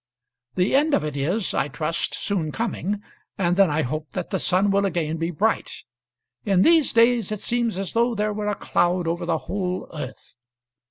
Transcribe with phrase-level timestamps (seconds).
[0.55, 3.03] The end of it is I trust soon coming,
[3.37, 5.83] and then I hope that the sun will again be bright.
[6.43, 10.33] In these days it seems as though there were a cloud over the whole earth.